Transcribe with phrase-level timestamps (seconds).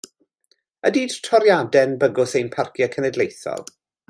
[0.89, 3.67] Ydi toriadau'n bygwth ein Parciau Cenedlaethol?